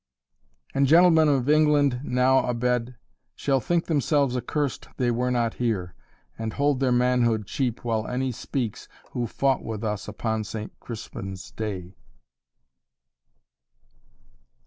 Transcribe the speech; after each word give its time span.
"And 0.73 0.87
gentlemen 0.87 1.27
of 1.27 1.47
England 1.47 2.01
now 2.03 2.39
abed 2.47 2.95
Shall 3.35 3.59
think 3.59 3.85
themselves 3.85 4.35
accursed 4.35 4.87
they 4.97 5.11
were 5.11 5.29
not 5.29 5.53
here, 5.53 5.93
And 6.39 6.53
hold 6.53 6.79
their 6.79 6.91
manhood 6.91 7.45
cheap 7.45 7.85
while 7.85 8.07
any 8.07 8.31
speaks 8.31 8.87
Who 9.11 9.27
fought 9.27 9.63
with 9.63 9.83
us 9.83 10.07
upon 10.07 10.43
St. 10.43 10.71
Crispin's 10.79 11.51
day." 11.51 11.97